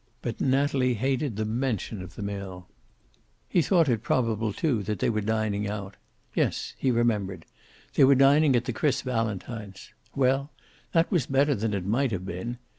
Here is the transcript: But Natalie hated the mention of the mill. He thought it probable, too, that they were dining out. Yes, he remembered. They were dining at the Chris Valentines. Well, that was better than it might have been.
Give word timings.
But 0.23 0.41
Natalie 0.41 0.95
hated 0.95 1.35
the 1.35 1.45
mention 1.45 2.01
of 2.01 2.15
the 2.15 2.23
mill. 2.23 2.67
He 3.47 3.61
thought 3.61 3.87
it 3.87 4.01
probable, 4.01 4.51
too, 4.51 4.81
that 4.81 4.97
they 4.97 5.11
were 5.11 5.21
dining 5.21 5.67
out. 5.67 5.95
Yes, 6.33 6.73
he 6.79 6.89
remembered. 6.89 7.45
They 7.93 8.03
were 8.03 8.15
dining 8.15 8.55
at 8.55 8.65
the 8.65 8.73
Chris 8.73 9.03
Valentines. 9.03 9.93
Well, 10.15 10.49
that 10.93 11.11
was 11.11 11.27
better 11.27 11.53
than 11.53 11.75
it 11.75 11.85
might 11.85 12.09
have 12.09 12.25
been. 12.25 12.57